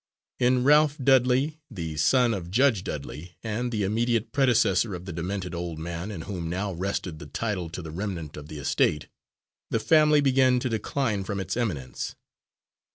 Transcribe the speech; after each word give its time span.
In 0.39 0.63
Ralph 0.63 0.97
Dudley, 0.97 1.61
the 1.69 1.95
son 1.95 2.33
of 2.33 2.49
Judge 2.49 2.83
Dudley, 2.83 3.37
and 3.43 3.71
the 3.71 3.83
immediate 3.83 4.31
predecessor 4.31 4.95
of 4.95 5.05
the 5.05 5.13
demented 5.13 5.53
old 5.53 5.77
man 5.77 6.09
in 6.09 6.21
whom 6.21 6.49
now 6.49 6.73
rested 6.73 7.19
the 7.19 7.27
title 7.27 7.69
to 7.69 7.83
the 7.83 7.91
remnant 7.91 8.35
of 8.35 8.47
the 8.47 8.57
estate, 8.57 9.09
the 9.69 9.79
family 9.79 10.19
began 10.19 10.59
to 10.59 10.69
decline 10.69 11.23
from 11.23 11.39
its 11.39 11.55
eminence. 11.55 12.15